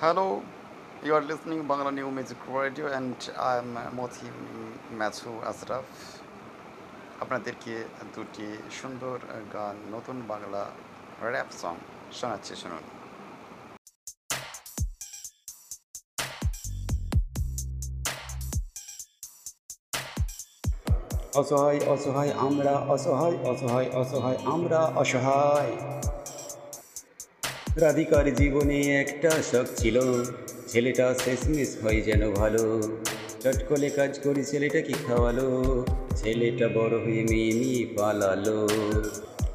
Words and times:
Hello, 0.00 0.44
you 1.04 1.12
are 1.12 1.20
listening 1.20 1.64
Bangla 1.64 1.92
New 1.92 2.08
Music 2.08 2.36
Radio 2.48 2.86
and 2.88 3.16
I'm 3.36 3.74
Moti 3.96 4.28
Mathu 4.92 5.32
Asraf. 5.42 5.86
আপনাদেরকে 7.22 7.74
দুটি 8.14 8.48
সুন্দর 8.78 9.16
গান 9.54 9.76
নতুন 9.94 10.16
বাংলা 10.30 10.62
র্যাপ 11.32 11.48
সং 11.60 11.74
শোনাচ্ছি 12.18 12.54
শুনুন 12.62 12.84
অসহায় 21.40 21.80
অসহায় 21.94 22.32
আমরা 22.46 22.74
অসহায় 22.94 23.36
অসহায় 23.50 23.88
অসহায় 24.00 24.38
আমরা 24.54 24.80
অসহায় 25.02 25.72
রাধিকার 27.80 28.34
জীবনে 28.34 28.80
একটা 28.80 29.30
শখ 29.30 29.66
ছিল। 29.76 30.24
ছেলেটা 30.68 31.14
শেষমেশ 31.24 31.76
হয় 31.82 32.00
যেন 32.00 32.30
ভালো। 32.30 32.82
চটকলে 33.40 33.90
কাজ 33.90 34.18
করি 34.18 34.44
ছেলেটাকে 34.44 34.92
খাওয়ালো? 35.08 35.84
ছেলেটা 36.16 36.68
বড় 36.68 36.98
হয়ে 36.98 37.26
মেয়ে 37.30 37.52
নিয়ে 37.52 37.86
পালালো। 37.96 38.68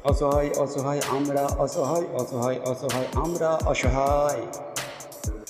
অসহায় 0.04 0.50
অসহায়, 0.50 1.00
আমরা 1.08 1.44
অসহায় 1.44 2.06
অসহায় 2.12 2.58
অসহায়, 2.64 3.06
আমরা 3.14 3.48
অসহায়। 3.48 4.42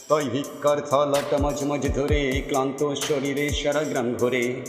তাই 0.09 0.25
ভিক্ষার 0.25 0.81
থালাটা 0.81 1.39
মাঝে 1.39 1.65
মাঝে 1.67 1.89
ধরে 1.89 2.43
ক্লান্ত 2.49 2.95
শরীরে 2.95 3.51
সারা 3.51 3.83
গ্রাম 3.83 4.15
ঘোরে। 4.15 4.61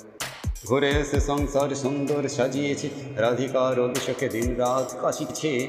ঘুরে 0.65 0.90
এসে 0.90 1.20
সংসার 1.20 1.76
সুন্দর 1.76 2.29
সাজিয়েছে। 2.29 2.90
রাধিকার 3.15 3.79
অভিষেকে 3.79 4.29
দিন 4.29 4.55
রাত 4.55 4.95
কাশিছে 5.01 5.67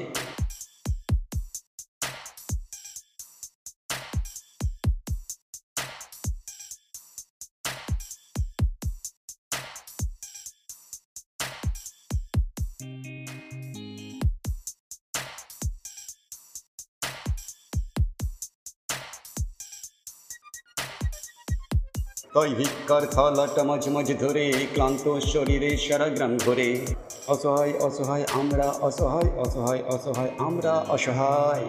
তাই 22.37 22.53
ভিক্ষার 22.53 23.03
থালাটা 23.11 23.63
মাঝে 23.63 23.89
মাঝে 23.89 24.13
ধরে, 24.13 24.53
ক্লান্ত 24.73 25.19
শরীরে 25.19 25.77
সারা 25.77 26.07
গ্রাম 26.09 26.37
ঘোরে। 26.37 26.85
অসহায় 27.27 27.73
অসহায়, 27.79 28.25
আমরা 28.33 28.67
অসহায় 28.81 29.29
অসহায় 29.37 29.81
অসহায়, 29.87 30.29
আমরা 30.37 30.73
অসহায়। 30.89 31.65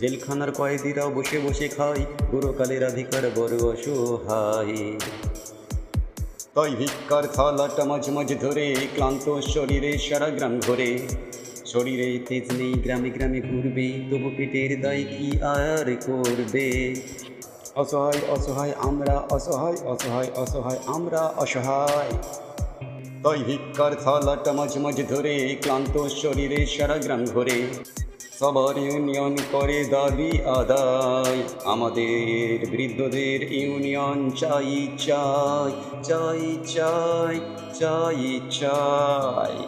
জেলখানার 0.00 0.52
কয়েদিরাও 0.52 1.10
বসে 1.10 1.38
বসে 1.38 1.68
খাই 1.68 2.06
পুরোকালের 2.30 2.84
অধিকার 2.84 3.30
বড় 3.36 3.56
অসহায়। 3.72 4.98
তাই 6.54 6.70
ভিক্ষার 6.70 7.24
থালাটা 7.32 7.84
মাঝে 7.84 8.10
মাঝে 8.10 8.34
ধরে, 8.34 8.76
ক্লান্ত 8.94 9.40
শরীরে 9.40 9.98
সারা 9.98 10.28
গ্রাম 10.28 10.60
ঘোরে। 10.60 10.98
শরীরে 11.66 12.18
তেজ 12.28 12.52
নেই, 12.52 12.72
গ্রামে 12.72 13.10
গ্রামে 13.10 13.40
ঘুরবে, 13.40 13.88
তবু 14.10 14.30
পেটের 14.36 14.80
দায় 14.80 15.02
কি 15.02 15.38
আর 15.40 15.96
করবে? 16.06 16.94
অসহায় 17.74 18.20
অসহায়, 18.28 18.72
আমরা 18.78 19.22
অসহায় 19.30 19.76
অসহায় 19.84 20.26
অসহায়, 20.36 20.78
আমরা 20.86 21.32
অসহায়। 21.36 22.10
তাই 23.22 23.42
ভিক্ষার 23.42 23.94
থালাটা 24.04 24.52
মাঝে 24.52 24.80
মাঝে 24.80 25.02
ধরে, 25.02 25.56
ক্লান্ত 25.62 26.06
শরীরে 26.08 26.66
সারা 26.66 26.96
গ্রাম 26.96 27.24
ঘোরে। 27.24 27.62
সবার 28.38 28.78
ইউনিয়ন 28.78 29.36
করে 29.52 29.84
দাবি 29.84 30.42
আদায়। 30.42 31.42
আমাদের 31.64 32.66
বৃদ্ধদের 32.70 33.52
ইউনিয়ন 33.52 34.30
চাই 34.30 34.88
চাই 34.98 35.70
চাই 36.02 36.56
চাই 36.74 37.40
চাই 37.80 38.40
চাই। 38.50 39.66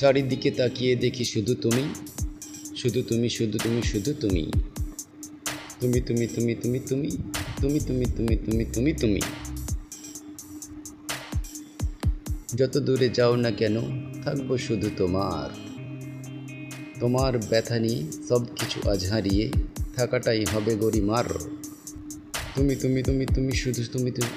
চারিদিকে 0.00 0.50
তাকিয়ে 0.50 0.92
দেখি 0.96 1.24
শুধু 1.24 1.52
তুমি 1.54 1.84
শুধু 2.74 3.00
তুমি 3.02 3.28
শুধু 3.28 3.56
তুমি 3.58 3.80
শুধু 3.82 4.10
তুমি 4.14 4.44
তুমি 5.80 5.98
তুমি 6.00 6.26
তুমি 6.26 6.52
তুমি 6.54 6.78
তুমি 6.80 7.08
তুমি 7.60 7.78
তুমি 7.80 8.06
তুমি 8.08 8.34
তুমি 8.38 8.64
তুমি 8.66 8.92
তুমি 8.92 9.20
যত 12.54 12.74
দূরে 12.78 13.08
যাও 13.08 13.32
না 13.36 13.50
কেন 13.50 13.76
থাকব 14.22 14.48
শুধু 14.58 14.88
তোমার 14.96 15.48
তোমার 17.00 17.32
ব্যথা 17.50 17.76
নিয়ে 17.78 18.00
সব 18.28 18.42
কিছু 18.56 18.78
আজ 18.90 19.00
হারিয়ে 19.10 19.46
থাকাটাই 19.96 20.42
হবে 20.44 20.72
গরিমার 20.76 21.26
তুমি 22.54 22.74
তুমি 22.76 23.00
তুমি 23.02 23.24
তুমি 23.26 23.52
শুধু 23.54 23.82
তুমি 23.92 24.10
তুমি 24.10 24.32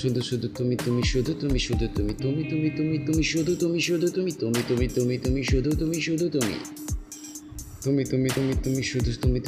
শুধু 0.00 0.20
শুধু 0.22 0.46
তুমি 0.48 0.74
তুমি 0.76 1.02
শুধু 1.04 1.32
তুমি 1.34 1.58
শুধু 1.58 1.86
তুমি 1.94 2.12
তুমি 2.14 2.42
তুমি 2.44 2.68
তুমি 2.70 2.96
তুমি 3.06 3.24
শুধু 3.24 3.52
তুমি 3.54 3.80
শুধু 3.80 4.06
তুমি 4.08 4.32
তুমি 4.40 4.60
তুমি 4.62 4.86
তুমি 4.88 5.14
তুমি 5.18 5.40
শুধু 5.42 5.70
তুমি 5.72 5.98
শুধু 6.00 6.26
তুমি 6.28 6.54
তুমি 7.82 8.02
তুমি 8.04 8.28
তুমি 8.28 8.54
তুমি 8.64 8.82
শুধু 8.82 9.10
তুমি 9.20 9.40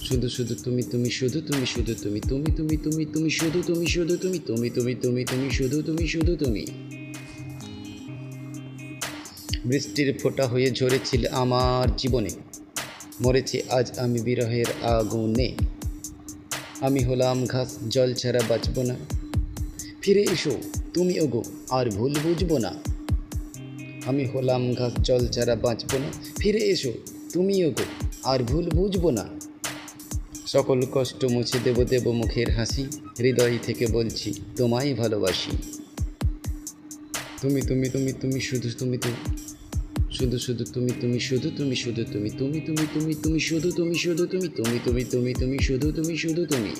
শুধু 0.00 0.28
শুধু 0.28 0.54
তুমি 0.64 0.82
তুমি 0.82 1.10
শুধু 1.10 1.38
তুমি 1.40 1.66
শুধু 1.66 1.92
তুমি 1.94 2.20
তুমি 2.22 2.50
তুমি 2.50 2.76
তুমি 2.76 3.04
তুমি 3.06 3.30
শুধু 3.30 3.58
তুমি 3.62 3.86
শুধু 3.86 4.14
তুমি 4.16 4.38
তুমি 4.38 4.68
তুমি 4.68 4.92
তুমি 4.94 5.22
তুমি 5.24 5.48
শুধু 5.50 5.76
তুমি 5.82 6.04
শুধু 6.06 6.32
তুমি 6.36 6.62
বৃষ্টির 9.64 10.08
ফোঁটা 10.18 10.44
হয়ে 10.46 10.68
ঝরেছিল 10.70 11.22
আমার 11.34 11.86
জীবনে 11.96 12.30
মরেছি 13.22 13.56
আজ 13.70 13.86
আমি 13.98 14.18
বিরহের 14.20 14.68
আগুনে 14.88 15.48
আমি 16.80 17.00
হলাম 17.04 17.38
ঘাস 17.46 17.68
জল 17.88 18.10
ছাড়া 18.14 18.40
বাঁচব 18.48 18.76
না 18.82 18.96
ফিরে 20.08 20.24
এসো 20.26 20.54
তুমি 20.94 21.14
ওগো 21.20 21.42
আর 21.70 21.86
ভুল 21.90 22.12
বুঝব 22.24 22.50
না 22.56 22.72
আমি 24.06 24.24
হলাম 24.24 24.64
ঘাস 24.74 24.92
জল 25.02 25.22
ছাড়া 25.28 25.54
বাঁচব 25.56 25.92
না 25.94 26.08
ফিরে 26.38 26.62
এসো 26.64 26.92
তুমি 27.32 27.54
ওগো 27.64 27.86
আর 28.24 28.40
ভুল 28.42 28.66
বুঝব 28.68 29.04
না 29.10 29.24
সকল 30.46 30.78
কষ্ট 30.92 31.20
মুছে 31.24 31.58
দেব 31.64 31.78
দেব 31.84 32.06
মুখের 32.12 32.48
হাসি 32.50 32.84
হৃদয় 33.18 33.56
থেকে 33.62 33.84
বলছি 33.92 34.28
তোমায় 34.56 34.90
ভালোবাসি 34.94 35.52
তুমি 37.40 37.60
তুমি 37.62 37.86
তুমি 37.88 38.10
তুমি 38.12 38.40
শুধু 38.40 38.68
তুমি 38.78 38.96
তুমি 38.98 39.18
শুধু 40.10 40.36
শুধু 40.38 40.64
তুমি 40.74 40.92
তুমি 41.00 41.18
শুধু 41.20 41.48
তুমি 41.50 41.76
শুধু 41.76 42.02
তুমি 42.04 42.30
তুমি 42.30 42.58
তুমি 42.60 42.84
তুমি 42.94 43.12
তুমি 43.14 43.40
শুধু 43.40 43.68
তুমি 43.70 43.96
শুধু 43.96 44.22
তুমি 44.26 44.48
তুমি 44.48 44.76
তুমি 44.84 45.02
তুমি 45.04 45.32
তুমি 45.34 45.58
শুধু 45.58 45.86
তুমি 45.92 46.14
শুধু 46.16 46.42
তুমি 46.46 46.72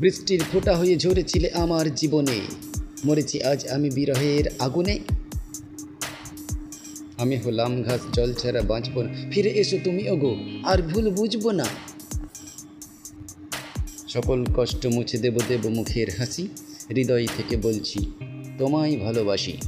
বৃষ্টির 0.00 0.42
ফোঁটা 0.52 0.76
হয়ে 0.76 0.96
ঝরেছিলে 0.96 1.50
আমার 1.50 1.94
জীবনে। 1.94 2.40
মরেছি 3.04 3.42
আজ 3.42 3.68
আমি 3.68 3.90
বিরহের 3.90 4.44
আগুনে। 4.58 4.98
আমি 7.18 7.36
হলাম 7.36 7.82
ঘাস, 7.82 8.00
জল 8.12 8.34
ছাড়া 8.34 8.62
বাঁচব 8.62 9.02
না। 9.02 9.30
ফিরে 9.30 9.50
এসো 9.50 9.78
তুমি, 9.84 10.10
ওগো, 10.10 10.36
আর 10.64 10.82
ভুল 10.82 11.10
বুঝব 11.10 11.50
না। 11.50 11.64
সকল 14.08 14.44
কষ্ট 14.56 14.86
মুছে 14.86 15.18
দেব 15.18 15.38
দেব 15.48 15.66
মুখের 15.66 16.06
হাসি। 16.18 16.48
হৃদয় 16.90 17.26
থেকে 17.36 17.56
বলছি, 17.56 18.10
তোমায় 18.58 18.96
ভালোবাসি। 18.96 19.58